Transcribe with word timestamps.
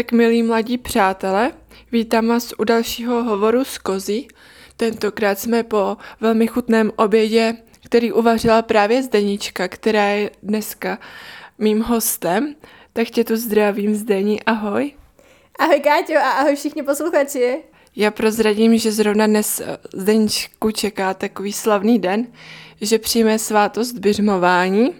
Tak 0.00 0.12
milí 0.12 0.42
mladí 0.42 0.78
přátelé, 0.78 1.52
vítám 1.92 2.26
vás 2.26 2.52
u 2.58 2.64
dalšího 2.64 3.22
hovoru 3.24 3.64
z 3.64 3.78
Kozy. 3.78 4.26
Tentokrát 4.76 5.38
jsme 5.38 5.62
po 5.62 5.96
velmi 6.20 6.46
chutném 6.46 6.92
obědě, 6.96 7.54
který 7.84 8.12
uvařila 8.12 8.62
právě 8.62 9.02
Zdenička, 9.02 9.68
která 9.68 10.04
je 10.04 10.30
dneska 10.42 10.98
mým 11.58 11.82
hostem. 11.82 12.54
Tak 12.92 13.08
tě 13.08 13.24
tu 13.24 13.36
zdravím, 13.36 13.94
Zdení, 13.94 14.42
ahoj. 14.42 14.92
Ahoj 15.58 15.80
Káťo 15.80 16.18
a 16.18 16.30
ahoj 16.30 16.56
všichni 16.56 16.82
posluchači. 16.82 17.58
Já 17.96 18.10
prozradím, 18.10 18.78
že 18.78 18.92
zrovna 18.92 19.26
dnes 19.26 19.60
eh, 19.60 19.78
Zdeničku 19.94 20.70
čeká 20.70 21.14
takový 21.14 21.52
slavný 21.52 21.98
den, 21.98 22.26
že 22.80 22.98
přijme 22.98 23.38
svátost 23.38 23.98
běžmování. 23.98 24.94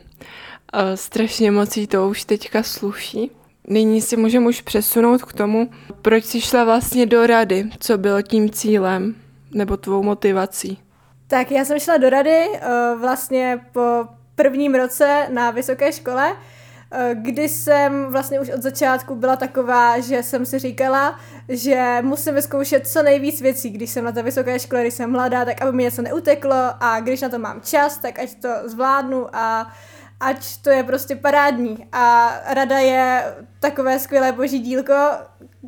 Eh, 0.73 0.97
strašně 0.97 1.51
moc 1.51 1.77
jí 1.77 1.87
to 1.87 2.09
už 2.09 2.25
teďka 2.25 2.63
sluší. 2.63 3.40
Nyní 3.73 4.01
si 4.01 4.17
můžeme 4.17 4.49
už 4.49 4.61
přesunout 4.61 5.23
k 5.23 5.33
tomu, 5.33 5.71
proč 6.03 6.25
jsi 6.25 6.41
šla 6.41 6.65
vlastně 6.65 7.07
do 7.07 7.27
rady, 7.27 7.71
co 7.79 7.99
bylo 7.99 8.23
tím 8.23 8.51
cílem 8.51 9.15
nebo 9.55 9.77
tvou 9.77 10.03
motivací. 10.03 10.79
Tak 11.27 11.51
já 11.51 11.65
jsem 11.65 11.79
šla 11.79 11.97
do 11.97 12.11
rady 12.11 12.47
uh, 12.49 13.01
vlastně 13.01 13.61
po 13.73 14.05
prvním 14.35 14.75
roce 14.75 15.27
na 15.33 15.51
vysoké 15.51 15.93
škole, 15.93 16.33
uh, 16.33 16.99
kdy 17.15 17.49
jsem 17.49 18.07
vlastně 18.11 18.41
už 18.41 18.51
od 18.51 18.63
začátku 18.63 19.15
byla 19.15 19.37
taková, 19.37 20.01
že 20.01 20.23
jsem 20.23 20.47
si 20.47 20.59
říkala, 20.59 21.21
že 21.49 21.99
musím 22.03 22.35
vyzkoušet 22.35 22.89
co 22.89 23.03
nejvíc 23.03 23.41
věcí, 23.41 23.71
když 23.71 23.91
jsem 23.91 24.05
na 24.05 24.13
té 24.13 24.23
vysoké 24.23 24.59
škole, 24.59 24.83
když 24.83 24.95
jsem 24.95 25.11
mladá, 25.11 25.45
tak 25.45 25.63
aby 25.63 25.73
mi 25.73 25.83
něco 25.83 26.03
neuteklo 26.03 26.57
a 26.81 27.01
když 27.01 27.21
na 27.21 27.29
to 27.29 27.39
mám 27.39 27.61
čas, 27.61 27.99
tak 27.99 28.19
ať 28.19 28.35
to 28.35 28.49
zvládnu 28.65 29.37
a 29.37 29.65
uh, 29.65 29.73
ať 30.21 30.57
to 30.63 30.71
je 30.71 30.83
prostě 30.83 31.17
parádní. 31.17 31.87
A 31.93 32.35
rada 32.47 32.79
je 32.79 33.35
takové 33.61 33.99
skvělé 33.99 34.33
boží 34.33 34.59
dílko, 34.59 34.95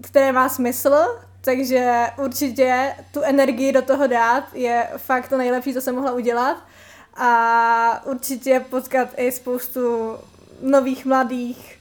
které 0.02 0.32
má 0.32 0.48
smysl, 0.48 0.96
takže 1.40 2.06
určitě 2.24 2.94
tu 3.12 3.22
energii 3.22 3.72
do 3.72 3.82
toho 3.82 4.06
dát 4.06 4.44
je 4.54 4.88
fakt 4.96 5.28
to 5.28 5.36
nejlepší, 5.36 5.74
co 5.74 5.80
jsem 5.80 5.94
mohla 5.94 6.12
udělat. 6.12 6.56
A 7.16 8.02
určitě 8.06 8.64
potkat 8.70 9.08
i 9.16 9.32
spoustu 9.32 10.16
nových 10.62 11.06
mladých 11.06 11.78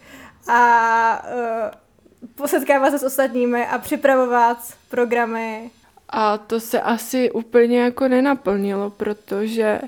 a 0.47 1.23
uh, 1.23 2.25
posetkávat 2.35 2.91
se 2.91 2.99
s 2.99 3.03
ostatními 3.03 3.67
a 3.67 3.77
připravovat 3.77 4.57
programy. 4.89 5.71
A 6.09 6.37
to 6.37 6.59
se 6.59 6.81
asi 6.81 7.31
úplně 7.31 7.81
jako 7.81 8.07
nenaplnilo, 8.07 8.89
protože 8.89 9.81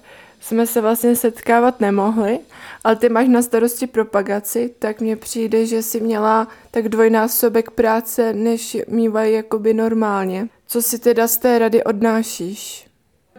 jsme 0.44 0.68
se 0.68 0.82
vlastně 0.82 1.16
setkávat 1.16 1.80
nemohli, 1.80 2.40
ale 2.84 2.96
ty 2.96 3.10
máš 3.10 3.28
na 3.28 3.42
starosti 3.42 3.88
propagaci, 3.88 4.76
tak 4.80 5.02
mně 5.02 5.16
přijde, 5.16 5.66
že 5.66 5.82
si 5.82 6.00
měla 6.00 6.48
tak 6.72 6.90
dvojnásobek 6.90 7.72
práce, 7.72 8.34
než 8.34 8.78
mývají 8.88 9.34
jakoby 9.34 9.74
normálně. 9.74 10.48
Co 10.68 10.82
si 10.82 11.00
teda 11.00 11.28
z 11.28 11.38
té 11.38 11.60
rady 11.60 11.84
odnášíš? 11.84 12.88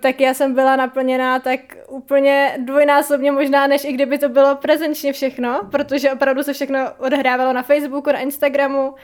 Tak 0.00 0.20
já 0.20 0.34
jsem 0.34 0.54
byla 0.54 0.76
naplněná 0.76 1.38
tak 1.38 1.60
úplně 1.88 2.58
dvojnásobně 2.58 3.32
možná, 3.32 3.66
než 3.66 3.84
i 3.84 3.92
kdyby 3.92 4.18
to 4.18 4.28
bylo 4.28 4.56
prezenčně 4.56 5.12
všechno, 5.12 5.60
protože 5.70 6.12
opravdu 6.12 6.42
se 6.42 6.52
všechno 6.52 6.78
odhrávalo 6.98 7.52
na 7.52 7.62
Facebooku, 7.62 8.12
na 8.12 8.18
Instagramu, 8.18 8.88
uh, 8.88 8.94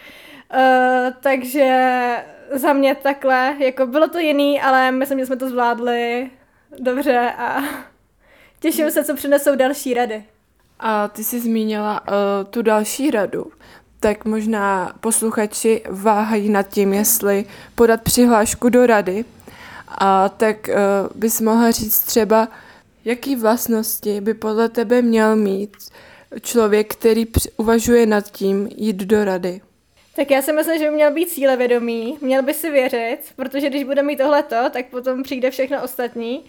takže 1.21 1.97
za 2.53 2.73
mě 2.73 2.95
takhle, 2.95 3.57
jako 3.59 3.87
bylo 3.87 4.09
to 4.09 4.19
jiný, 4.19 4.61
ale 4.61 4.93
myslím, 4.93 5.19
že 5.19 5.27
jsme 5.27 5.37
to 5.37 5.49
zvládli 5.49 6.31
dobře 6.79 7.33
a 7.39 7.63
těším 8.61 8.91
se, 8.91 9.05
co 9.05 9.15
přinesou 9.15 9.57
další 9.57 9.95
rady. 9.95 10.25
A 10.81 11.09
ty 11.09 11.25
jsi 11.25 11.41
zmínila 11.41 12.01
uh, 12.01 12.15
tu 12.51 12.63
další 12.63 13.11
radu, 13.11 13.53
tak 14.01 14.25
možná 14.25 14.93
posluchači 15.01 15.83
váhají 15.91 16.49
nad 16.49 16.69
tím, 16.69 16.93
jestli 16.93 17.45
podat 17.75 18.03
přihlášku 18.03 18.69
do 18.69 18.87
rady. 18.87 19.25
A 19.89 20.29
tak 20.29 20.69
uh, 20.69 20.75
bys 21.15 21.41
mohla 21.41 21.71
říct 21.71 22.01
třeba, 22.01 22.49
jaký 23.05 23.37
vlastnosti 23.37 24.21
by 24.21 24.35
podle 24.35 24.69
tebe 24.69 25.03
měl 25.03 25.37
mít 25.37 25.77
člověk, 26.41 26.95
který 26.95 27.27
uvažuje 27.57 28.07
nad 28.07 28.31
tím 28.31 28.69
jít 28.77 28.97
do 28.97 29.25
rady? 29.25 29.61
Tak 30.17 30.31
já 30.31 30.43
si 30.43 30.53
myslím, 30.53 30.79
že 30.79 30.85
by 30.85 30.95
měl 30.95 31.15
být 31.15 31.31
cílevědomý, 31.31 32.19
měl 32.21 32.43
by 32.43 32.55
si 32.55 32.71
věřit, 32.71 33.19
protože 33.37 33.69
když 33.69 33.85
bude 33.85 34.03
mít 34.03 34.17
tohleto, 34.17 34.57
tak 34.73 34.87
potom 34.87 35.23
přijde 35.23 35.51
všechno 35.51 35.83
ostatní. 35.83 36.45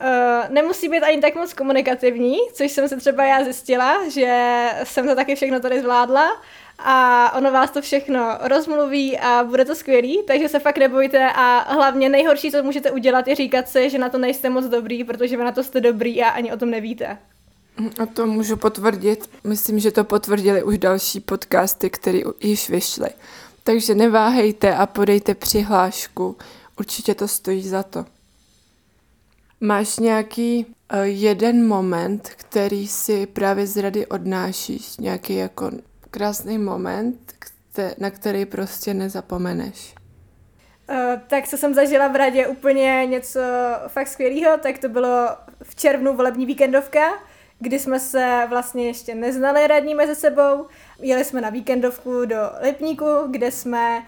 Uh, 0.00 0.54
nemusí 0.54 0.88
být 0.88 1.02
ani 1.02 1.20
tak 1.20 1.34
moc 1.34 1.52
komunikativní, 1.52 2.38
což 2.52 2.70
jsem 2.70 2.88
se 2.88 2.96
třeba 2.96 3.24
já 3.24 3.44
zjistila, 3.44 4.08
že 4.08 4.66
jsem 4.84 5.08
to 5.08 5.14
taky 5.14 5.34
všechno 5.34 5.60
tady 5.60 5.80
zvládla 5.80 6.42
a 6.78 7.32
ono 7.36 7.52
vás 7.52 7.70
to 7.70 7.82
všechno 7.82 8.38
rozmluví 8.40 9.18
a 9.18 9.44
bude 9.44 9.64
to 9.64 9.74
skvělý, 9.74 10.22
takže 10.26 10.48
se 10.48 10.58
fakt 10.58 10.78
nebojte 10.78 11.32
a 11.34 11.74
hlavně 11.74 12.08
nejhorší, 12.08 12.50
co 12.50 12.62
můžete 12.62 12.90
udělat, 12.90 13.28
je 13.28 13.34
říkat 13.34 13.68
si, 13.68 13.90
že 13.90 13.98
na 13.98 14.08
to 14.08 14.18
nejste 14.18 14.50
moc 14.50 14.64
dobrý, 14.64 15.04
protože 15.04 15.36
vy 15.36 15.44
na 15.44 15.52
to 15.52 15.62
jste 15.62 15.80
dobrý 15.80 16.22
a 16.22 16.28
ani 16.28 16.52
o 16.52 16.56
tom 16.56 16.70
nevíte. 16.70 17.18
A 17.98 18.06
to 18.06 18.26
můžu 18.26 18.56
potvrdit. 18.56 19.30
Myslím, 19.44 19.78
že 19.78 19.90
to 19.90 20.04
potvrdili 20.04 20.62
už 20.62 20.78
další 20.78 21.20
podcasty, 21.20 21.90
které 21.90 22.18
již 22.40 22.70
vyšly. 22.70 23.08
Takže 23.64 23.94
neváhejte 23.94 24.74
a 24.74 24.86
podejte 24.86 25.34
přihlášku. 25.34 26.36
Určitě 26.78 27.14
to 27.14 27.28
stojí 27.28 27.68
za 27.68 27.82
to. 27.82 28.04
Máš 29.62 29.98
nějaký 29.98 30.66
uh, 30.66 31.00
jeden 31.02 31.66
moment, 31.66 32.28
který 32.28 32.88
si 32.88 33.26
právě 33.26 33.66
z 33.66 33.76
rady 33.76 34.06
odnášíš, 34.06 34.96
nějaký 34.96 35.36
jako 35.36 35.70
krásný 36.10 36.58
moment, 36.58 37.34
kte- 37.38 37.94
na 37.98 38.10
který 38.10 38.46
prostě 38.46 38.94
nezapomeneš? 38.94 39.94
Uh, 40.90 40.96
tak 41.26 41.48
co 41.48 41.56
jsem 41.56 41.74
zažila 41.74 42.08
v 42.08 42.16
radě 42.16 42.46
úplně 42.46 43.06
něco 43.06 43.40
fakt 43.88 44.08
skvělého, 44.08 44.58
tak 44.58 44.78
to 44.78 44.88
bylo 44.88 45.28
v 45.62 45.74
červnu 45.74 46.16
volební 46.16 46.46
víkendovka, 46.46 47.10
kdy 47.58 47.78
jsme 47.78 48.00
se 48.00 48.46
vlastně 48.48 48.86
ještě 48.86 49.14
neznali 49.14 49.66
radní 49.66 49.94
mezi 49.94 50.14
sebou. 50.14 50.66
Jeli 50.98 51.24
jsme 51.24 51.40
na 51.40 51.50
víkendovku 51.50 52.24
do 52.24 52.36
Lipníku, 52.62 53.06
kde 53.30 53.50
jsme 53.50 53.98
uh, 53.98 54.04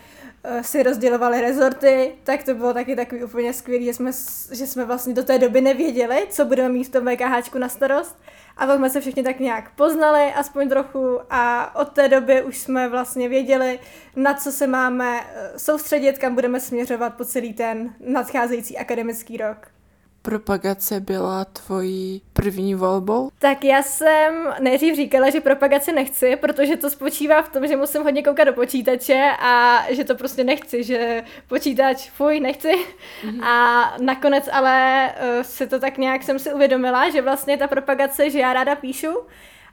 si 0.63 0.83
rozdělovali 0.83 1.41
rezorty, 1.41 2.13
tak 2.25 2.43
to 2.43 2.55
bylo 2.55 2.75
taky 2.75 2.97
takový 2.97 3.25
úplně 3.25 3.53
skvělý, 3.53 3.85
že 3.85 3.95
jsme, 3.95 4.11
že 4.53 4.67
jsme 4.67 4.85
vlastně 4.85 5.15
do 5.15 5.23
té 5.23 5.39
doby 5.39 5.61
nevěděli, 5.61 6.27
co 6.31 6.45
budeme 6.45 6.69
mít 6.69 6.85
v 6.85 6.91
tom 6.91 7.07
VKH 7.07 7.55
na 7.55 7.69
starost. 7.69 8.19
A 8.57 8.67
pak 8.67 8.77
jsme 8.77 8.91
se 8.91 9.01
všichni 9.01 9.23
tak 9.23 9.41
nějak 9.41 9.75
poznali, 9.75 10.33
aspoň 10.33 10.69
trochu, 10.69 11.21
a 11.31 11.75
od 11.77 11.89
té 11.89 12.09
doby 12.09 12.43
už 12.43 12.59
jsme 12.59 12.89
vlastně 12.89 13.29
věděli, 13.29 13.79
na 14.17 14.35
co 14.35 14.53
se 14.53 14.67
máme 14.67 15.21
eh, 15.21 15.59
soustředit, 15.59 16.19
kam 16.19 16.35
budeme 16.35 16.61
směřovat 16.61 17.15
po 17.15 17.25
celý 17.25 17.53
ten 17.53 17.95
nadcházející 18.01 18.79
akademický 18.79 19.37
rok 19.37 19.73
propagace 20.23 21.01
byla 21.01 21.45
tvojí 21.45 22.23
první 22.33 22.75
volbou? 22.75 23.31
Tak 23.39 23.65
já 23.65 23.83
jsem 23.83 24.55
nejdřív 24.61 24.97
říkala, 24.97 25.31
že 25.31 25.41
propagaci 25.41 25.93
nechci, 25.93 26.37
protože 26.37 26.77
to 26.77 26.91
spočívá 26.91 27.43
v 27.43 27.49
tom, 27.49 27.67
že 27.67 27.77
musím 27.77 28.03
hodně 28.03 28.23
koukat 28.23 28.47
do 28.47 28.53
počítače 28.53 29.31
a 29.41 29.83
že 29.91 30.05
to 30.05 30.15
prostě 30.15 30.45
nechci, 30.45 30.85
že 30.85 31.25
počítač, 31.49 32.11
fuj, 32.11 32.41
nechci. 32.41 32.73
Mm-hmm. 32.73 33.45
A 33.45 33.95
nakonec 34.01 34.49
ale 34.53 35.09
uh, 35.37 35.43
si 35.43 35.67
to 35.67 35.79
tak 35.79 35.99
nějak 35.99 36.23
jsem 36.23 36.39
si 36.39 36.53
uvědomila, 36.53 37.11
že 37.11 37.23
vlastně 37.23 37.57
ta 37.57 37.67
propagace, 37.67 38.31
že 38.31 38.39
já 38.39 38.53
ráda 38.53 38.77
píšu 38.77 39.13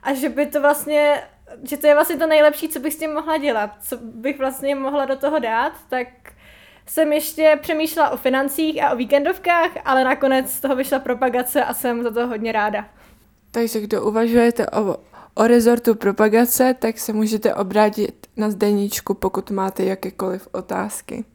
a 0.03 0.13
že 0.13 0.29
by 0.29 0.45
to 0.45 0.61
vlastně 0.61 1.21
že 1.63 1.77
to 1.77 1.87
je 1.87 1.93
vlastně 1.93 2.17
to 2.17 2.27
nejlepší, 2.27 2.69
co 2.69 2.79
bych 2.79 2.93
s 2.93 2.97
tím 2.97 3.13
mohla 3.13 3.37
dělat, 3.37 3.71
co 3.81 3.97
bych 3.97 4.37
vlastně 4.37 4.75
mohla 4.75 5.05
do 5.05 5.15
toho 5.15 5.39
dát, 5.39 5.73
tak 5.89 6.07
jsem 6.89 7.13
ještě 7.13 7.59
přemýšlela 7.61 8.09
o 8.09 8.17
financích 8.17 8.83
a 8.83 8.93
o 8.93 8.95
víkendovkách, 8.95 9.71
ale 9.85 10.03
nakonec 10.03 10.51
z 10.51 10.59
toho 10.59 10.75
vyšla 10.75 10.99
propagace 10.99 11.63
a 11.63 11.73
jsem 11.73 12.03
za 12.03 12.11
to 12.11 12.27
hodně 12.27 12.51
ráda. 12.51 12.85
Takže 13.51 13.81
kdo 13.81 14.03
uvažujete 14.05 14.69
o, 14.69 14.97
o 15.35 15.47
rezortu 15.47 15.95
propagace, 15.95 16.75
tak 16.79 16.99
se 16.99 17.13
můžete 17.13 17.55
obrátit 17.55 18.27
na 18.37 18.49
Zdeníčku, 18.49 19.13
pokud 19.13 19.51
máte 19.51 19.83
jakékoliv 19.83 20.47
otázky. 20.51 21.25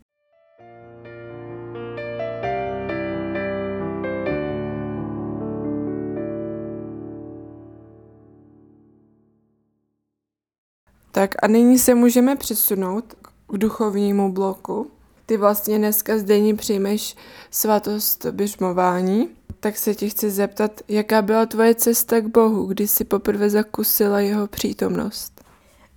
Tak 11.11 11.35
a 11.43 11.47
nyní 11.49 11.79
se 11.79 11.95
můžeme 11.95 12.37
přesunout 12.37 13.15
k 13.49 13.59
duchovnímu 13.59 14.33
bloku. 14.33 14.91
Ty 15.27 15.37
vlastně 15.37 15.79
dneska 15.79 16.19
zde 16.19 16.55
přijmeš 16.57 17.17
svatost 17.51 18.27
běžmování, 18.27 19.29
tak 19.61 19.77
se 19.77 19.95
ti 19.95 20.11
chci 20.11 20.31
zeptat, 20.31 20.81
jaká 20.89 21.23
byla 21.23 21.47
tvoje 21.47 21.75
cesta 21.75 22.21
k 22.21 22.27
Bohu, 22.27 22.67
kdy 22.67 22.89
jsi 22.89 23.05
poprvé 23.05 23.51
zakusila 23.51 24.21
jeho 24.21 24.47
přítomnost? 24.47 25.45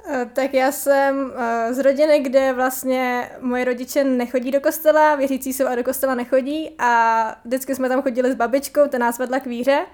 Eh, 0.10 0.30
tak 0.34 0.54
já 0.54 0.72
jsem 0.72 1.32
eh, 1.36 1.74
z 1.74 1.80
rodiny, 1.80 2.20
kde 2.20 2.54
vlastně 2.54 3.30
moje 3.42 3.66
rodiče 3.66 4.04
nechodí 4.04 4.52
do 4.52 4.62
kostela, 4.62 5.16
věřící 5.16 5.54
jsou 5.54 5.68
a 5.68 5.76
do 5.76 5.84
kostela 5.84 6.16
nechodí 6.16 6.72
a 6.80 7.36
vždycky 7.46 7.76
jsme 7.76 7.90
tam 7.90 8.02
chodili 8.02 8.32
s 8.32 8.36
babičkou, 8.36 8.88
ta 8.88 8.98
nás 8.98 9.20
vedla 9.20 9.40
k 9.40 9.46
víře 9.46 9.86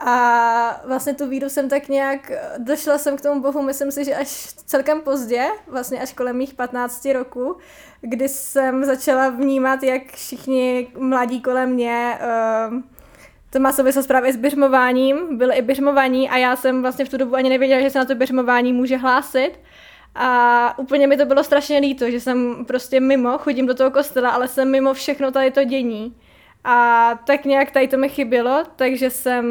A 0.00 0.80
vlastně 0.84 1.14
tu 1.14 1.28
víru 1.28 1.48
jsem 1.48 1.68
tak 1.68 1.88
nějak, 1.88 2.32
došla 2.58 2.98
jsem 2.98 3.16
k 3.16 3.20
tomu 3.20 3.40
bohu, 3.40 3.62
myslím 3.62 3.92
si, 3.92 4.04
že 4.04 4.14
až 4.14 4.28
celkem 4.66 5.00
pozdě, 5.00 5.46
vlastně 5.66 6.00
až 6.00 6.12
kolem 6.12 6.36
mých 6.36 6.54
15 6.54 7.04
roků, 7.04 7.56
kdy 8.00 8.28
jsem 8.28 8.84
začala 8.84 9.28
vnímat, 9.28 9.82
jak 9.82 10.02
všichni 10.12 10.88
mladí 10.98 11.40
kolem 11.40 11.70
mě 11.70 12.18
uh, 12.70 12.80
to 13.50 13.58
má 13.58 13.72
souvislost 13.72 14.06
právě 14.06 14.32
s 14.32 14.36
běžmováním, 14.36 15.38
byly 15.38 15.56
i 15.56 15.62
běžmovaní 15.62 16.30
a 16.30 16.36
já 16.36 16.56
jsem 16.56 16.82
vlastně 16.82 17.04
v 17.04 17.08
tu 17.08 17.16
dobu 17.16 17.34
ani 17.34 17.48
nevěděla, 17.48 17.80
že 17.80 17.90
se 17.90 17.98
na 17.98 18.04
to 18.04 18.14
běžmování 18.14 18.72
může 18.72 18.96
hlásit. 18.96 19.50
A 20.14 20.78
úplně 20.78 21.06
mi 21.06 21.16
to 21.16 21.24
bylo 21.24 21.44
strašně 21.44 21.78
líto, 21.78 22.10
že 22.10 22.20
jsem 22.20 22.64
prostě 22.64 23.00
mimo, 23.00 23.38
chodím 23.38 23.66
do 23.66 23.74
toho 23.74 23.90
kostela, 23.90 24.30
ale 24.30 24.48
jsem 24.48 24.70
mimo 24.70 24.94
všechno 24.94 25.30
tady 25.30 25.50
to 25.50 25.64
dění. 25.64 26.14
A 26.70 27.18
tak 27.26 27.44
nějak 27.44 27.70
tady 27.70 27.88
to 27.88 27.98
mi 27.98 28.08
chybělo, 28.08 28.62
takže 28.76 29.10
jsem 29.10 29.44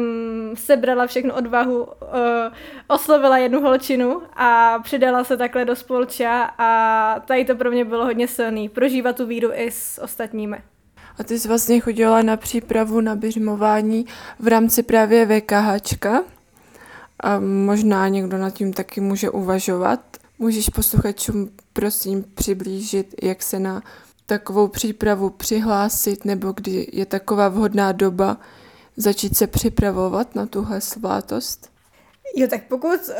sebrala 0.54 1.06
všechnu 1.06 1.34
odvahu, 1.34 1.82
uh, 1.82 1.88
oslovila 2.88 3.38
jednu 3.38 3.60
holčinu 3.60 4.22
a 4.36 4.78
přidala 4.82 5.24
se 5.24 5.36
takhle 5.36 5.64
do 5.64 5.76
spolča 5.76 6.50
a 6.58 7.20
tady 7.26 7.44
to 7.44 7.54
pro 7.54 7.70
mě 7.70 7.84
bylo 7.84 8.04
hodně 8.04 8.28
silný, 8.28 8.68
prožívat 8.68 9.16
tu 9.16 9.26
víru 9.26 9.50
i 9.52 9.70
s 9.70 10.00
ostatními. 10.02 10.62
A 11.18 11.24
ty 11.24 11.38
jsi 11.38 11.48
vlastně 11.48 11.80
chodila 11.80 12.22
na 12.22 12.36
přípravu 12.36 13.00
na 13.00 13.16
běžmování 13.16 14.06
v 14.38 14.48
rámci 14.48 14.82
právě 14.82 15.26
VKHčka. 15.26 16.22
A 17.20 17.40
možná 17.40 18.08
někdo 18.08 18.38
nad 18.38 18.50
tím 18.50 18.72
taky 18.72 19.00
může 19.00 19.30
uvažovat. 19.30 20.00
Můžeš 20.38 20.68
posluchačům 20.68 21.50
prosím 21.72 22.24
přiblížit, 22.34 23.14
jak 23.22 23.42
se 23.42 23.58
na 23.58 23.82
takovou 24.28 24.68
přípravu 24.68 25.30
přihlásit, 25.30 26.24
nebo 26.24 26.52
kdy 26.52 26.86
je 26.92 27.06
taková 27.06 27.48
vhodná 27.48 27.92
doba 27.92 28.36
začít 28.96 29.36
se 29.36 29.46
připravovat 29.46 30.34
na 30.34 30.46
tuhle 30.46 30.80
svátost? 30.80 31.70
Jo, 32.36 32.48
tak 32.48 32.62
pokud 32.68 33.00
uh, 33.08 33.14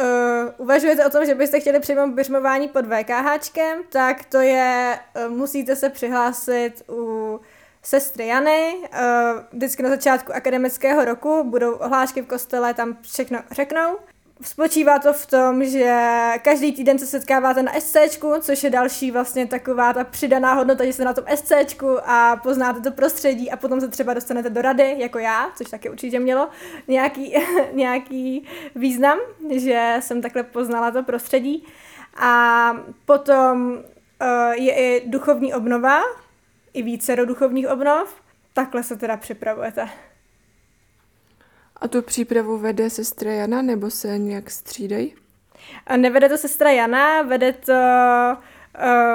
uvažujete 0.57 1.07
o 1.07 1.11
tom, 1.11 1.27
že 1.27 1.35
byste 1.35 1.61
chtěli 1.61 1.81
přijmout 1.81 2.15
běžmování 2.15 2.69
pod 2.69 2.85
VKHčkem, 2.87 3.79
tak 3.89 4.25
to 4.25 4.41
je, 4.41 4.99
uh, 5.27 5.37
musíte 5.37 5.77
se 5.77 5.89
přihlásit 5.89 6.83
u 6.89 7.41
sestry 7.83 8.27
Jany. 8.27 8.75
Uh, 8.75 8.89
vždycky 9.53 9.83
na 9.83 9.89
začátku 9.89 10.35
akademického 10.35 11.05
roku 11.05 11.45
budou 11.45 11.73
ohlášky 11.73 12.23
v 12.23 12.27
kostele, 12.27 12.75
tam 12.75 12.97
všechno 13.03 13.39
řeknou. 13.51 13.97
Spočívá 14.43 14.99
to 14.99 15.13
v 15.13 15.27
tom, 15.27 15.65
že 15.65 15.97
každý 16.43 16.73
týden 16.73 16.99
se 16.99 17.07
setkáváte 17.07 17.63
na 17.63 17.73
SCčku, 17.81 18.35
což 18.41 18.65
je 18.65 18.71
další 18.71 19.11
vlastně 19.11 19.47
taková 19.47 19.93
ta 19.93 20.05
přidaná 20.05 20.55
hodnota, 20.55 20.85
že 20.85 20.93
jste 20.93 21.05
na 21.05 21.13
tom 21.13 21.25
SCčku 21.35 21.99
a 22.05 22.41
poznáte 22.43 22.81
to 22.81 22.91
prostředí 22.91 23.51
a 23.51 23.57
potom 23.57 23.81
se 23.81 23.89
třeba 23.89 24.15
dostanete 24.15 24.51
do 24.51 24.63
rady, 24.63 24.95
jako 24.99 25.19
já, 25.19 25.51
což 25.57 25.71
taky 25.71 25.91
určitě 25.91 26.21
mělo 26.21 26.49
nějaký, 26.89 27.35
nějaký 27.73 28.49
význam, 28.75 29.19
že 29.51 29.97
jsem 30.01 30.23
takhle 30.23 30.43
poznala 30.43 30.91
to 30.91 31.03
prostředí. 31.03 31.67
A 32.17 32.73
potom 33.05 33.71
uh, 33.71 34.53
je 34.53 34.75
i 34.75 35.09
duchovní 35.09 35.55
obnova, 35.55 36.03
i 36.73 36.83
více 36.83 37.17
do 37.17 37.27
duchovních 37.27 37.69
obnov. 37.69 38.15
Takhle 38.53 38.83
se 38.83 38.97
teda 38.97 39.17
připravujete. 39.17 39.89
A 41.81 41.89
tu 41.89 42.03
přípravu 42.03 42.59
vede 42.59 42.91
sestra 42.91 43.33
Jana, 43.33 43.63
nebo 43.63 43.91
se 43.91 44.19
nějak 44.19 44.51
střídají? 44.51 45.15
Nevede 45.97 46.29
to 46.29 46.39
sestra 46.39 46.71
Jana, 46.71 47.23
vede 47.23 47.53
to 47.53 47.73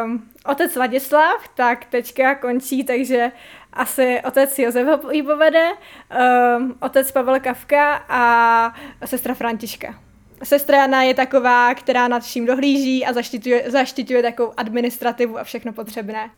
um, 0.03 0.29
otec 0.45 0.75
Vladislav, 0.75 1.47
tak 1.55 1.85
teďka 1.85 2.35
končí, 2.35 2.83
takže 2.83 3.31
asi 3.73 4.21
otec 4.27 4.59
Josef 4.59 4.87
ho 4.87 5.11
ji 5.11 5.23
povede, 5.23 5.71
um, 5.71 6.75
otec 6.81 7.11
Pavel 7.11 7.39
Kavka 7.39 7.95
a 8.09 8.73
sestra 9.05 9.33
Františka. 9.33 9.99
Sestra 10.43 10.77
Jana 10.77 11.03
je 11.03 11.13
taková, 11.13 11.75
která 11.75 12.07
nad 12.07 12.23
vším 12.23 12.45
dohlíží 12.45 13.05
a 13.05 13.13
zaštiťuje, 13.13 13.71
zaštiťuje 13.71 14.21
takovou 14.21 14.53
administrativu 14.57 15.39
a 15.39 15.43
všechno 15.43 15.73
potřebné. 15.73 16.29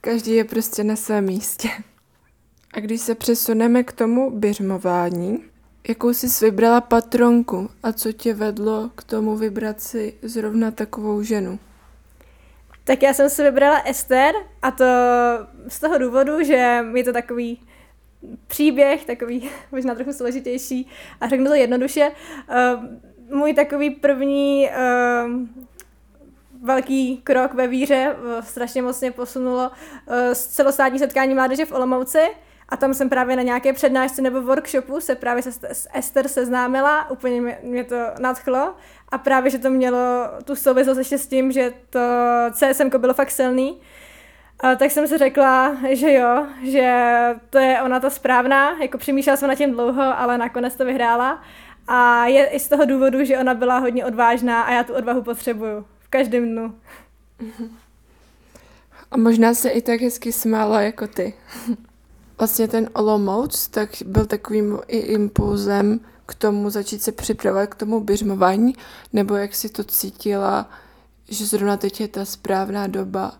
Každý 0.00 0.34
je 0.34 0.44
prostě 0.44 0.84
na 0.84 0.96
svém 0.96 1.24
místě. 1.24 1.68
A 2.74 2.80
když 2.80 3.00
se 3.00 3.14
přesuneme 3.14 3.82
k 3.82 3.92
tomu 3.92 4.30
běžmování, 4.30 5.44
jakou 5.88 6.12
jsi 6.12 6.44
vybrala 6.44 6.80
patronku 6.80 7.70
a 7.82 7.92
co 7.92 8.12
tě 8.12 8.34
vedlo 8.34 8.90
k 8.94 9.04
tomu 9.04 9.36
vybrat 9.36 9.80
si 9.80 10.14
zrovna 10.22 10.70
takovou 10.70 11.22
ženu? 11.22 11.58
Tak 12.84 13.02
já 13.02 13.14
jsem 13.14 13.30
si 13.30 13.42
vybrala 13.42 13.80
Ester 13.80 14.34
a 14.62 14.70
to 14.70 14.84
z 15.68 15.80
toho 15.80 15.98
důvodu, 15.98 16.42
že 16.42 16.84
je 16.94 17.04
to 17.04 17.12
takový 17.12 17.60
příběh, 18.46 19.04
takový 19.04 19.50
možná 19.72 19.94
trochu 19.94 20.12
složitější 20.12 20.90
a 21.20 21.28
řeknu 21.28 21.46
to 21.46 21.54
jednoduše. 21.54 22.10
Uh, 23.30 23.38
můj 23.38 23.54
takový 23.54 23.90
první 23.90 24.68
uh, 24.68 25.32
velký 26.62 27.16
krok 27.16 27.54
ve 27.54 27.66
víře, 27.66 28.16
uh, 28.18 28.44
strašně 28.44 28.82
moc 28.82 29.00
mě 29.00 29.10
posunulo 29.10 29.70
z 30.32 30.46
celostátní 30.46 30.98
setkání 30.98 31.34
mládeže 31.34 31.64
v 31.64 31.72
Olomouci, 31.72 32.18
a 32.68 32.76
tam 32.76 32.94
jsem 32.94 33.08
právě 33.08 33.36
na 33.36 33.42
nějaké 33.42 33.72
přednášce 33.72 34.22
nebo 34.22 34.42
workshopu 34.42 35.00
se 35.00 35.14
právě 35.14 35.42
se, 35.42 35.52
s 35.52 35.88
Ester 35.94 36.28
seznámila, 36.28 37.10
úplně 37.10 37.40
mě, 37.40 37.58
mě 37.62 37.84
to 37.84 37.96
nadchlo 38.20 38.74
a 39.08 39.18
právě, 39.18 39.50
že 39.50 39.58
to 39.58 39.70
mělo 39.70 39.98
tu 40.44 40.56
souvislost 40.56 40.98
ještě 40.98 41.18
s 41.18 41.26
tím, 41.26 41.52
že 41.52 41.72
to 41.90 42.00
CSM 42.52 42.88
bylo 42.98 43.14
fakt 43.14 43.30
silný, 43.30 43.80
a 44.60 44.74
tak 44.74 44.90
jsem 44.90 45.08
si 45.08 45.18
řekla, 45.18 45.76
že 45.90 46.12
jo, 46.12 46.46
že 46.64 47.14
to 47.50 47.58
je 47.58 47.82
ona 47.82 48.00
ta 48.00 48.10
správná, 48.10 48.82
jako 48.82 48.98
přemýšlela 48.98 49.36
jsem 49.36 49.48
na 49.48 49.54
tím 49.54 49.72
dlouho, 49.72 50.02
ale 50.02 50.38
nakonec 50.38 50.76
to 50.76 50.84
vyhrála. 50.84 51.42
A 51.88 52.26
je 52.26 52.46
i 52.46 52.60
z 52.60 52.68
toho 52.68 52.84
důvodu, 52.84 53.24
že 53.24 53.38
ona 53.38 53.54
byla 53.54 53.78
hodně 53.78 54.04
odvážná 54.04 54.62
a 54.62 54.72
já 54.72 54.84
tu 54.84 54.94
odvahu 54.94 55.22
potřebuju 55.22 55.86
v 55.98 56.08
každém 56.08 56.48
dnu. 56.48 56.74
A 59.10 59.16
možná 59.16 59.54
se 59.54 59.68
i 59.68 59.82
tak 59.82 60.00
hezky 60.00 60.32
smála 60.32 60.80
jako 60.82 61.06
ty. 61.06 61.34
Vlastně 62.38 62.68
ten 62.68 62.90
Olomouc 62.92 63.68
tak 63.68 63.90
byl 64.06 64.26
takovým 64.26 64.78
i 64.86 64.98
impulzem 64.98 66.00
k 66.26 66.34
tomu 66.34 66.70
začít 66.70 67.02
se 67.02 67.12
připravovat 67.12 67.66
k 67.66 67.74
tomu 67.74 68.00
běžmování, 68.00 68.74
nebo 69.12 69.34
jak 69.34 69.54
si 69.54 69.68
to 69.68 69.84
cítila, 69.84 70.70
že 71.28 71.46
zrovna 71.46 71.76
teď 71.76 72.00
je 72.00 72.08
ta 72.08 72.24
správná 72.24 72.86
doba 72.86 73.32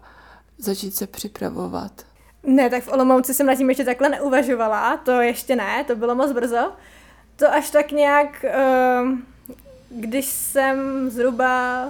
začít 0.59 0.95
se 0.95 1.07
připravovat? 1.07 1.93
Ne, 2.43 2.71
tak 2.71 2.85
v 2.85 2.93
Olomouci 2.93 3.35
jsem 3.35 3.47
na 3.47 3.55
tím 3.55 3.69
ještě 3.69 3.85
takhle 3.85 4.09
neuvažovala, 4.09 4.97
to 4.97 5.21
ještě 5.21 5.57
ne, 5.57 5.85
to 5.85 5.97
bylo 5.97 6.14
moc 6.14 6.33
brzo. 6.33 6.73
To 7.37 7.52
až 7.52 7.71
tak 7.71 7.93
nějak, 7.93 8.45
ehm, 8.45 9.23
když 9.90 10.26
jsem 10.26 11.11
zhruba 11.11 11.88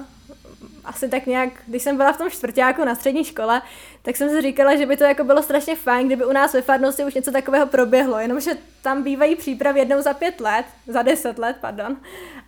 asi 0.85 1.08
tak 1.08 1.26
nějak, 1.26 1.49
když 1.66 1.82
jsem 1.82 1.97
byla 1.97 2.12
v 2.12 2.18
tom 2.18 2.30
čtvrtáku 2.30 2.85
na 2.85 2.94
střední 2.94 3.25
škole, 3.25 3.62
tak 4.02 4.16
jsem 4.16 4.30
si 4.30 4.42
říkala, 4.42 4.76
že 4.76 4.87
by 4.87 4.97
to 4.97 5.04
jako 5.04 5.25
bylo 5.25 5.42
strašně 5.42 5.76
fajn, 5.76 6.06
kdyby 6.06 6.25
u 6.25 6.32
nás 6.32 6.52
ve 6.52 6.62
farnosti 6.62 7.04
už 7.04 7.14
něco 7.14 7.32
takového 7.32 7.66
proběhlo, 7.66 8.18
jenomže 8.18 8.50
tam 8.82 9.02
bývají 9.02 9.37
přípravy 9.37 9.78
jednou 9.78 10.02
za 10.02 10.14
pět 10.14 10.40
let, 10.40 10.64
za 10.87 11.02
deset 11.02 11.38
let, 11.38 11.56
pardon. 11.61 11.97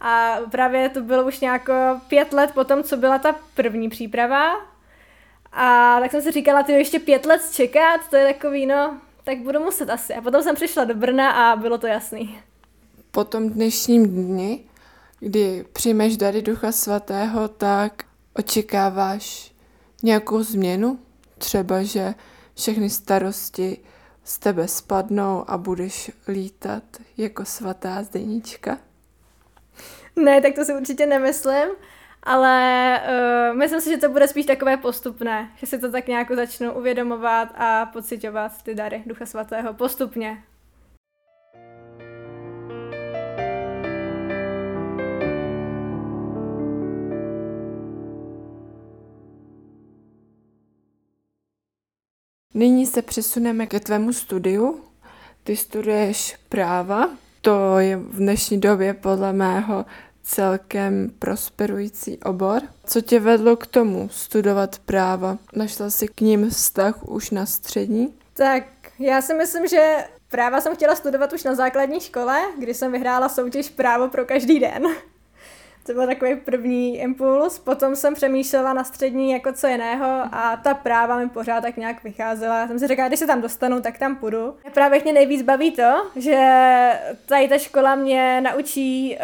A 0.01 0.37
právě 0.51 0.89
to 0.89 1.01
bylo 1.01 1.27
už 1.27 1.41
nějako 1.41 1.73
pět 2.09 2.33
let 2.33 2.51
potom, 2.55 2.83
co 2.83 2.97
byla 2.97 3.19
ta 3.19 3.35
první 3.55 3.89
příprava. 3.89 4.71
A 5.53 5.97
tak 6.01 6.11
jsem 6.11 6.23
si 6.23 6.31
říkala, 6.31 6.63
ty 6.63 6.73
ještě 6.73 6.99
pět 6.99 7.27
let 7.27 7.41
čekat, 7.53 8.01
to 8.11 8.17
je 8.17 8.35
takový, 8.35 8.67
no, 8.67 8.99
tak 9.25 9.39
budu 9.39 9.61
muset 9.61 9.91
asi. 9.91 10.15
A 10.15 10.21
potom 10.21 10.43
jsem 10.43 10.55
přišla 10.55 10.85
do 10.85 10.95
Brna 10.95 11.31
a 11.31 11.57
bylo 11.57 11.79
to 11.79 11.87
jasný. 11.87 12.39
Po 13.11 13.25
tom 13.25 13.51
dnešním 13.51 14.07
dni, 14.09 14.65
kdy 15.21 15.65
přijmeš 15.73 16.17
dary 16.17 16.43
Ducha 16.43 16.73
Svatého, 16.73 17.49
tak 17.49 17.93
očekáváš 18.37 19.53
nějakou 20.03 20.43
změnu? 20.43 20.99
Třeba, 21.39 21.83
že 21.83 22.15
všechny 22.55 22.91
starosti 22.91 23.79
z 24.25 24.39
tebe 24.39 24.69
spadnou 24.69 25.51
a 25.51 25.59
budeš 25.59 26.11
lítat 26.29 26.83
jako 27.17 27.45
svatá 27.45 28.03
zdejnička? 28.03 28.79
Ne, 30.17 30.41
tak 30.41 30.55
to 30.55 30.65
si 30.65 30.75
určitě 30.75 31.07
nemyslím, 31.07 31.69
ale 32.23 33.01
uh, 33.51 33.59
myslím 33.59 33.81
si, 33.81 33.91
že 33.91 33.97
to 33.97 34.09
bude 34.09 34.29
spíš 34.29 34.47
takové 34.47 34.77
postupné, 34.77 35.51
že 35.57 35.67
si 35.67 35.79
to 35.79 35.91
tak 35.91 36.09
nějak 36.09 36.31
začnu 36.31 36.73
uvědomovat 36.73 37.49
a 37.55 37.87
pocitovat 37.87 38.63
ty 38.63 38.75
dary 38.75 39.03
Ducha 39.07 39.27
Svatého 39.27 39.75
postupně. 39.75 40.43
Nyní 52.55 52.87
se 52.87 53.03
přesuneme 53.03 53.67
ke 53.67 53.81
tvému 53.81 54.13
studiu. 54.13 54.81
Ty 55.45 55.57
studuješ 55.57 56.37
práva. 56.49 57.11
To 57.41 57.79
je 57.79 57.97
v 57.97 58.17
dnešní 58.17 58.61
době 58.61 58.95
podle 58.95 59.33
mého 59.33 59.85
celkem 60.23 61.11
prosperující 61.19 62.19
obor. 62.19 62.63
Co 62.85 63.01
tě 63.01 63.21
vedlo 63.21 63.57
k 63.57 63.67
tomu 63.67 64.09
studovat 64.13 64.79
práva? 64.79 65.39
Našla 65.57 65.91
jsi 65.91 66.09
k 66.09 66.21
ním 66.21 66.51
vztah 66.51 67.09
už 67.09 67.31
na 67.31 67.47
střední? 67.47 68.15
Tak 68.33 68.65
já 68.99 69.23
si 69.23 69.35
myslím, 69.35 69.67
že 69.69 70.05
Práva 70.31 70.61
jsem 70.61 70.75
chtěla 70.75 70.97
studovat 70.97 71.33
už 71.33 71.45
na 71.45 71.55
základní 71.55 72.01
škole, 72.01 72.41
kdy 72.59 72.75
jsem 72.75 72.93
vyhrála 72.93 73.29
soutěž 73.29 73.71
právo 73.71 74.09
pro 74.09 74.25
každý 74.25 74.61
den. 74.61 74.83
To 75.87 75.93
byl 75.93 76.07
takový 76.07 76.37
první 76.37 76.99
impuls. 76.99 77.59
Potom 77.59 77.97
jsem 77.97 78.15
přemýšlela 78.15 78.73
na 78.73 78.85
střední 78.85 79.33
jako 79.33 79.53
co 79.53 79.67
jiného 79.67 80.23
a 80.33 80.57
ta 80.65 80.75
práva 80.75 81.19
mi 81.19 81.29
pořád 81.29 81.61
tak 81.61 81.77
nějak 81.77 82.05
vycházela. 82.05 82.59
Já 82.59 82.67
jsem 82.67 82.79
si 82.79 82.87
řekla, 82.87 83.09
když 83.09 83.19
se 83.19 83.27
tam 83.27 83.41
dostanu, 83.41 83.81
tak 83.81 83.99
tam 83.99 84.17
půjdu. 84.17 84.57
Právě 84.75 85.01
mě 85.03 85.13
nejvíc 85.13 85.43
baví 85.43 85.71
to, 85.71 86.11
že 86.17 86.39
tady 87.27 87.49
ta 87.49 87.59
škola 87.59 87.95
mě 87.95 88.41
naučí 88.41 89.17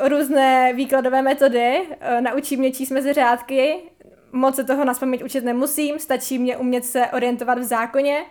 uh, 0.00 0.08
různé 0.08 0.72
výkladové 0.72 1.22
metody, 1.22 1.80
uh, 1.80 2.20
naučí 2.20 2.56
mě 2.56 2.72
číst 2.72 2.90
mezi 2.90 3.12
řádky, 3.12 3.76
moc 4.32 4.56
se 4.56 4.64
toho 4.64 4.84
na 4.84 4.92
učit 5.24 5.44
nemusím, 5.44 5.98
stačí 5.98 6.38
mě 6.38 6.56
umět 6.56 6.84
se 6.84 7.06
orientovat 7.06 7.58
v 7.58 7.62
zákoně. 7.62 8.22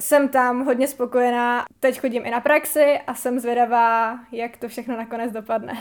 Jsem 0.00 0.28
tam 0.28 0.64
hodně 0.64 0.88
spokojená, 0.88 1.64
teď 1.80 2.00
chodím 2.00 2.26
i 2.26 2.30
na 2.30 2.40
praxi 2.40 3.00
a 3.06 3.14
jsem 3.14 3.38
zvědavá, 3.38 4.18
jak 4.32 4.56
to 4.56 4.68
všechno 4.68 4.96
nakonec 4.96 5.32
dopadne. 5.32 5.74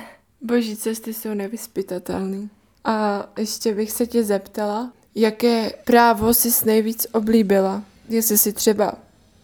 Boží 0.44 0.78
cesty 0.78 1.14
jsou 1.14 1.34
nevyspytatelné. 1.34 2.48
A 2.86 3.26
ještě 3.38 3.74
bych 3.74 3.92
se 3.92 4.08
tě 4.08 4.24
zeptala, 4.24 4.92
jaké 5.16 5.72
právo 5.84 6.34
jsi 6.34 6.66
nejvíc 6.66 7.08
oblíbila? 7.12 7.84
Jestli 8.10 8.38
jsi 8.38 8.54
třeba 8.54 8.94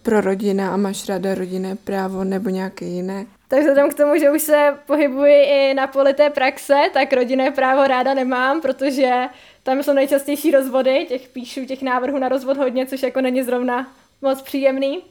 pro 0.02 0.20
rodina 0.20 0.74
a 0.74 0.76
máš 0.76 1.08
ráda 1.08 1.34
rodinné 1.34 1.76
právo 1.76 2.24
nebo 2.24 2.50
nějaké 2.50 2.84
jiné? 2.84 3.26
Tak 3.48 3.58
vzhledem 3.60 3.90
k 3.90 3.94
tomu, 3.94 4.18
že 4.18 4.30
už 4.30 4.42
se 4.42 4.78
pohybuji 4.86 5.44
i 5.44 5.74
na 5.74 5.86
poli 5.86 6.14
té 6.14 6.30
praxe, 6.30 6.74
tak 6.92 7.12
rodinné 7.12 7.50
právo 7.50 7.86
ráda 7.86 8.14
nemám, 8.14 8.60
protože 8.60 9.24
tam 9.62 9.82
jsou 9.82 9.92
nejčastější 9.92 10.50
rozvody, 10.50 11.06
těch 11.08 11.28
píšu 11.28 11.64
těch 11.64 11.82
návrhů 11.82 12.18
na 12.18 12.28
rozvod 12.28 12.56
hodně, 12.56 12.86
což 12.86 13.02
jako 13.02 13.20
není 13.20 13.42
zrovna 13.42 13.92
moc 14.22 14.42
příjemný. 14.42 15.02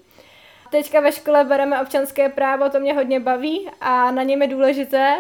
Teďka 0.72 1.00
ve 1.00 1.12
škole 1.12 1.44
bereme 1.44 1.82
občanské 1.82 2.30
právo, 2.30 2.70
to 2.70 2.80
mě 2.80 2.94
hodně 2.94 3.20
baví 3.20 3.70
a 3.82 4.12
na 4.12 4.24
něm 4.24 4.42
je 4.42 4.48
důležité, 4.48 5.16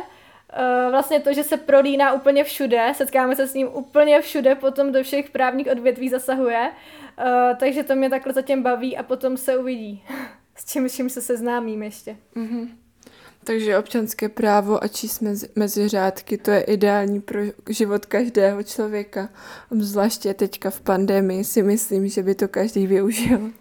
vlastně 0.89 1.19
to, 1.19 1.33
že 1.33 1.43
se 1.43 1.57
prolíná 1.57 2.13
úplně 2.13 2.43
všude, 2.43 2.91
setkáme 2.95 3.35
se 3.35 3.47
s 3.47 3.53
ním 3.53 3.67
úplně 3.73 4.21
všude, 4.21 4.55
potom 4.55 4.91
do 4.91 5.03
všech 5.03 5.29
právních 5.29 5.67
odvětví 5.71 6.09
zasahuje, 6.09 6.69
uh, 6.69 7.57
takže 7.57 7.83
to 7.83 7.95
mě 7.95 8.09
takhle 8.09 8.33
zatím 8.33 8.63
baví 8.63 8.97
a 8.97 9.03
potom 9.03 9.37
se 9.37 9.57
uvidí, 9.57 10.03
s 10.55 10.65
čím, 10.65 10.89
s 10.89 10.95
čím 10.95 11.09
se 11.09 11.21
seznámím 11.21 11.83
ještě. 11.83 12.17
Mm-hmm. 12.35 12.69
Takže 13.43 13.77
občanské 13.77 14.29
právo 14.29 14.83
a 14.83 14.87
číst 14.87 15.19
mezi, 15.19 15.49
mezi 15.55 15.87
řádky, 15.87 16.37
to 16.37 16.51
je 16.51 16.61
ideální 16.61 17.21
pro 17.21 17.39
život 17.69 18.05
každého 18.05 18.63
člověka. 18.63 19.29
Zvláště 19.71 20.33
teďka 20.33 20.69
v 20.69 20.81
pandemii 20.81 21.43
si 21.43 21.63
myslím, 21.63 22.07
že 22.07 22.23
by 22.23 22.35
to 22.35 22.47
každý 22.47 22.87
využil. 22.87 23.51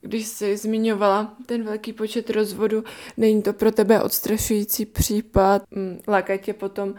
Když 0.00 0.26
jsi 0.26 0.56
zmiňovala 0.56 1.36
ten 1.46 1.64
velký 1.64 1.92
počet 1.92 2.30
rozvodů, 2.30 2.84
není 3.16 3.42
to 3.42 3.52
pro 3.52 3.72
tebe 3.72 4.02
odstrašující 4.02 4.86
případ? 4.86 5.62
Mm, 5.70 6.00
láká 6.08 6.36
tě 6.36 6.52
potom 6.52 6.94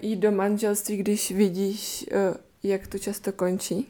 jít 0.00 0.16
do 0.16 0.32
manželství, 0.32 0.96
když 0.96 1.30
vidíš, 1.30 2.06
uh, 2.10 2.36
jak 2.62 2.86
to 2.86 2.98
často 2.98 3.32
končí? 3.32 3.88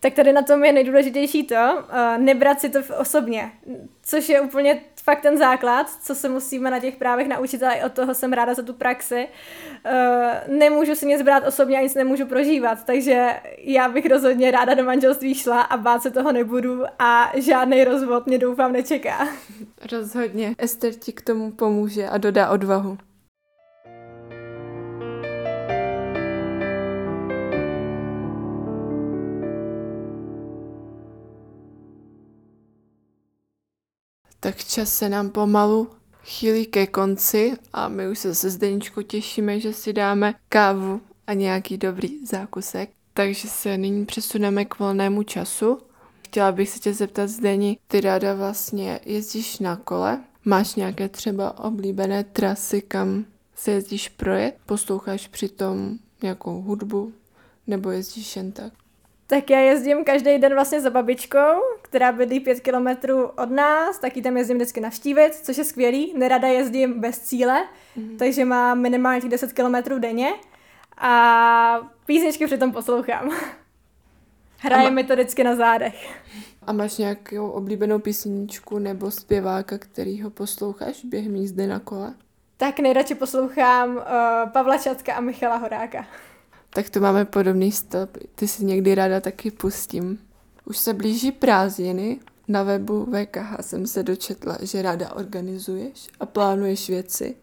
Tak 0.00 0.14
tady 0.14 0.32
na 0.32 0.42
tom 0.42 0.64
je 0.64 0.72
nejdůležitější 0.72 1.46
to, 1.46 1.54
uh, 1.54 2.18
nebrat 2.18 2.60
si 2.60 2.68
to 2.68 2.78
osobně, 2.98 3.52
což 4.02 4.28
je 4.28 4.40
úplně 4.40 4.80
fakt 5.04 5.20
ten 5.20 5.38
základ, 5.38 5.86
co 6.02 6.14
se 6.14 6.28
musíme 6.28 6.70
na 6.70 6.78
těch 6.80 6.96
právech 6.96 7.28
naučit, 7.28 7.62
ale 7.62 7.74
i 7.74 7.84
od 7.84 7.92
toho 7.92 8.14
jsem 8.14 8.32
ráda 8.32 8.54
za 8.54 8.62
tu 8.62 8.72
praxi. 8.72 9.28
Uh, 9.86 10.56
nemůžu 10.58 10.94
si 10.94 11.06
nic 11.06 11.22
brát 11.22 11.46
osobně 11.46 11.78
a 11.78 11.82
nic 11.82 11.94
nemůžu 11.94 12.26
prožívat, 12.26 12.84
takže 12.84 13.30
já 13.58 13.88
bych 13.88 14.06
rozhodně 14.06 14.50
ráda 14.50 14.74
do 14.74 14.84
manželství 14.84 15.34
šla 15.34 15.60
a 15.60 15.76
bát 15.76 16.02
se 16.02 16.10
toho 16.10 16.32
nebudu 16.32 16.82
a 16.98 17.32
žádný 17.34 17.84
rozvod 17.84 18.26
mě 18.26 18.38
doufám 18.38 18.72
nečeká. 18.72 19.28
Rozhodně. 19.92 20.54
Ester 20.58 20.92
ti 20.92 21.12
k 21.12 21.22
tomu 21.22 21.50
pomůže 21.50 22.08
a 22.08 22.18
dodá 22.18 22.50
odvahu. 22.50 22.98
Tak 34.44 34.64
čas 34.64 34.94
se 34.94 35.08
nám 35.08 35.30
pomalu 35.30 35.90
chýlí 36.24 36.66
ke 36.66 36.86
konci 36.86 37.52
a 37.72 37.88
my 37.88 38.08
už 38.08 38.18
se 38.18 38.34
se 38.34 38.50
Zdeničkou 38.50 39.02
těšíme, 39.02 39.60
že 39.60 39.72
si 39.72 39.92
dáme 39.92 40.34
kávu 40.48 41.00
a 41.26 41.32
nějaký 41.32 41.76
dobrý 41.76 42.26
zákusek. 42.26 42.90
Takže 43.14 43.48
se 43.48 43.78
nyní 43.78 44.06
přesuneme 44.06 44.64
k 44.64 44.78
volnému 44.78 45.22
času. 45.22 45.78
Chtěla 46.24 46.52
bych 46.52 46.70
se 46.70 46.78
tě 46.78 46.94
zeptat, 46.94 47.26
Zdeni, 47.26 47.78
ty 47.88 48.00
ráda 48.00 48.34
vlastně 48.34 49.00
jezdíš 49.04 49.58
na 49.58 49.76
kole? 49.76 50.24
Máš 50.44 50.74
nějaké 50.74 51.08
třeba 51.08 51.58
oblíbené 51.58 52.24
trasy, 52.24 52.82
kam 52.82 53.24
se 53.54 53.70
jezdíš 53.70 54.08
projet? 54.08 54.56
Posloucháš 54.66 55.28
přitom 55.28 55.98
nějakou 56.22 56.62
hudbu? 56.62 57.12
Nebo 57.66 57.90
jezdíš 57.90 58.36
jen 58.36 58.52
tak? 58.52 58.72
Tak 59.26 59.50
já 59.50 59.58
jezdím 59.58 60.04
každý 60.04 60.38
den 60.38 60.54
vlastně 60.54 60.80
za 60.80 60.90
babičkou, 60.90 61.60
která 61.82 62.12
bydlí 62.12 62.40
pět 62.40 62.60
kilometrů 62.60 63.26
od 63.26 63.50
nás, 63.50 63.98
taky 63.98 64.22
tam 64.22 64.36
jezdím 64.36 64.56
vždycky 64.56 64.80
navštívit, 64.80 65.34
což 65.34 65.58
je 65.58 65.64
skvělý. 65.64 66.14
Nerada 66.16 66.48
jezdím 66.48 67.00
bez 67.00 67.18
cíle, 67.18 67.64
mm-hmm. 67.96 68.16
takže 68.18 68.44
mám 68.44 68.80
minimálně 68.80 69.20
těch 69.20 69.30
10 69.30 69.52
kilometrů 69.52 69.98
denně 69.98 70.32
a 70.98 71.90
písničky 72.06 72.46
přitom 72.46 72.72
poslouchám. 72.72 73.30
Hraje 74.58 74.90
ma- 74.90 74.94
mi 74.94 75.04
to 75.04 75.12
vždycky 75.12 75.44
na 75.44 75.56
zádech. 75.56 76.20
A 76.62 76.72
máš 76.72 76.96
nějakou 76.96 77.50
oblíbenou 77.50 77.98
písničku 77.98 78.78
nebo 78.78 79.10
zpěváka, 79.10 79.78
který 79.78 80.22
ho 80.22 80.30
posloucháš 80.30 81.04
během 81.04 81.36
jízdy 81.36 81.66
na 81.66 81.78
kole? 81.78 82.14
Tak 82.56 82.78
nejradši 82.78 83.14
poslouchám 83.14 83.96
uh, 83.96 84.02
Pavla 84.52 84.78
Čatka 84.78 85.14
a 85.14 85.20
Michala 85.20 85.56
Horáka. 85.56 86.06
Tak 86.74 86.90
to 86.90 87.00
máme 87.00 87.24
podobný 87.24 87.72
stop. 87.72 88.10
Ty 88.34 88.48
si 88.48 88.64
někdy 88.64 88.94
ráda 88.94 89.20
taky 89.20 89.50
pustím. 89.50 90.18
Už 90.64 90.78
se 90.78 90.92
blíží 90.92 91.32
prázdniny. 91.32 92.20
Na 92.48 92.62
webu 92.62 93.04
VKH 93.04 93.56
jsem 93.60 93.86
se 93.86 94.02
dočetla, 94.02 94.58
že 94.62 94.82
ráda 94.82 95.12
organizuješ 95.12 96.08
a 96.20 96.26
plánuješ 96.26 96.88
věci. 96.88 97.36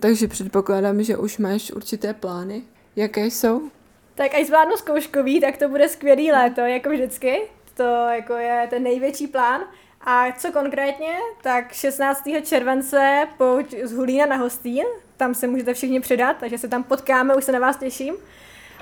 Takže 0.00 0.28
předpokládám, 0.28 1.02
že 1.02 1.16
už 1.16 1.38
máš 1.38 1.70
určité 1.70 2.14
plány. 2.14 2.62
Jaké 2.96 3.26
jsou? 3.26 3.70
Tak 4.14 4.34
až 4.34 4.46
zvládnu 4.46 4.76
zkouškový, 4.76 5.40
tak 5.40 5.56
to 5.56 5.68
bude 5.68 5.88
skvělý 5.88 6.32
léto, 6.32 6.60
jako 6.60 6.90
vždycky. 6.90 7.40
To 7.74 7.82
jako 8.08 8.32
je 8.32 8.66
ten 8.70 8.82
největší 8.82 9.26
plán. 9.26 9.60
A 10.00 10.32
co 10.32 10.52
konkrétně? 10.52 11.18
Tak 11.42 11.72
16. 11.72 12.22
července 12.42 13.28
pouť 13.38 13.74
z 13.82 13.92
Hulína 13.92 14.26
na 14.26 14.36
Hostín, 14.36 14.84
tam 15.16 15.34
se 15.34 15.46
můžete 15.46 15.74
všichni 15.74 16.00
přidat, 16.00 16.36
takže 16.40 16.58
se 16.58 16.68
tam 16.68 16.84
potkáme, 16.84 17.36
už 17.36 17.44
se 17.44 17.52
na 17.52 17.58
vás 17.58 17.76
těším. 17.76 18.14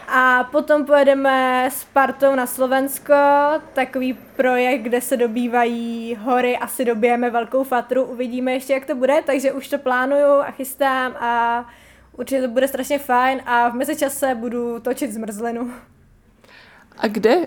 A 0.08 0.48
potom 0.50 0.86
pojedeme 0.86 1.68
s 1.72 1.84
partou 1.84 2.34
na 2.34 2.46
Slovensko, 2.46 3.14
takový 3.72 4.18
projekt, 4.36 4.82
kde 4.82 5.00
se 5.00 5.16
dobývají 5.16 6.18
hory, 6.20 6.56
asi 6.56 6.84
dobijeme 6.84 7.30
velkou 7.30 7.64
fatru, 7.64 8.04
uvidíme 8.04 8.52
ještě, 8.52 8.72
jak 8.72 8.86
to 8.86 8.94
bude, 8.94 9.22
takže 9.26 9.52
už 9.52 9.68
to 9.68 9.78
plánuju 9.78 10.26
a 10.26 10.50
chystám 10.50 11.12
a 11.12 11.64
určitě 12.16 12.42
to 12.42 12.48
bude 12.48 12.68
strašně 12.68 12.98
fajn 12.98 13.40
a 13.46 13.68
v 13.68 13.74
mezičase 13.74 14.34
budu 14.34 14.80
točit 14.80 15.12
zmrzlinu. 15.12 15.72
A 16.98 17.06
kde? 17.06 17.46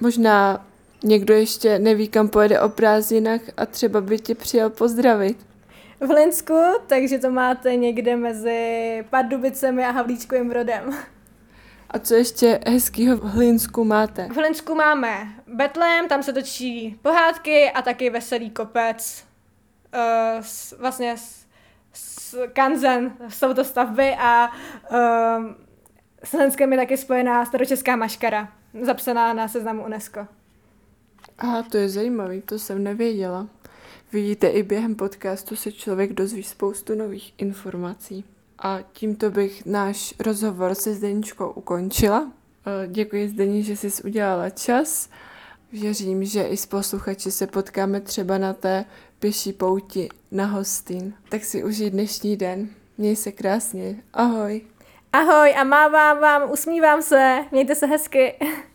Možná 0.00 0.66
někdo 1.04 1.34
ještě 1.34 1.78
neví, 1.78 2.08
kam 2.08 2.28
pojede 2.28 2.60
o 2.60 2.68
prázdninách 2.68 3.40
a 3.56 3.66
třeba 3.66 4.00
by 4.00 4.18
tě 4.18 4.34
přijel 4.34 4.70
pozdravit. 4.70 5.46
V 6.00 6.10
Linsku, 6.10 6.60
takže 6.86 7.18
to 7.18 7.30
máte 7.30 7.76
někde 7.76 8.16
mezi 8.16 9.04
Pardubicemi 9.10 9.84
a 9.84 9.90
Havlíčkovým 9.90 10.48
Brodem. 10.48 10.82
A 11.92 11.98
co 11.98 12.14
ještě 12.14 12.60
hezkýho 12.66 13.16
v 13.16 13.22
Hlinsku 13.22 13.84
máte? 13.84 14.28
V 14.28 14.36
Hlinsku 14.36 14.74
máme 14.74 15.34
Betlem, 15.46 16.08
tam 16.08 16.22
se 16.22 16.32
točí 16.32 16.98
pohádky 17.02 17.70
a 17.70 17.82
taky 17.82 18.10
veselý 18.10 18.50
kopec. 18.50 19.24
Uh, 19.94 20.00
s, 20.40 20.78
vlastně 20.78 21.16
s, 21.16 21.46
s 21.92 22.36
Kanzen 22.52 23.12
jsou 23.28 23.54
to 23.54 23.64
stavby 23.64 24.16
a 24.18 24.48
uh, 24.90 25.44
s 26.24 26.32
Hlinskem 26.32 26.72
je 26.72 26.78
taky 26.78 26.96
spojená 26.96 27.46
staročeská 27.46 27.96
maškara, 27.96 28.52
zapsaná 28.82 29.32
na 29.32 29.48
seznamu 29.48 29.84
UNESCO. 29.84 30.26
Aha, 31.38 31.62
to 31.62 31.76
je 31.76 31.88
zajímavý, 31.88 32.42
to 32.42 32.58
jsem 32.58 32.84
nevěděla. 32.84 33.46
Vidíte, 34.12 34.48
i 34.48 34.62
během 34.62 34.94
podcastu 34.94 35.56
se 35.56 35.72
člověk 35.72 36.12
dozví 36.12 36.42
spoustu 36.42 36.94
nových 36.94 37.34
informací. 37.38 38.24
A 38.62 38.78
tímto 38.92 39.30
bych 39.30 39.66
náš 39.66 40.14
rozhovor 40.18 40.74
se 40.74 40.94
Zdeničkou 40.94 41.50
ukončila. 41.50 42.32
Eh, 42.66 42.88
děkuji 42.88 43.28
Zdeni, 43.28 43.62
že 43.62 43.76
jsi 43.76 44.02
udělala 44.02 44.50
čas. 44.50 45.08
Věřím, 45.72 46.24
že 46.24 46.42
i 46.42 46.56
s 46.56 46.66
posluchači 46.66 47.30
se 47.30 47.46
potkáme 47.46 48.00
třeba 48.00 48.38
na 48.38 48.52
té 48.52 48.84
pěší 49.18 49.52
pouti 49.52 50.08
na 50.30 50.46
Hostin. 50.46 51.14
Tak 51.28 51.44
si 51.44 51.64
užij 51.64 51.90
dnešní 51.90 52.36
den. 52.36 52.68
Měj 52.98 53.16
se 53.16 53.32
krásně. 53.32 54.02
Ahoj. 54.12 54.60
Ahoj 55.12 55.54
a 55.56 55.64
mávám 55.64 56.20
vám, 56.20 56.50
usmívám 56.50 57.02
se. 57.02 57.44
Mějte 57.50 57.74
se 57.74 57.86
hezky. 57.86 58.34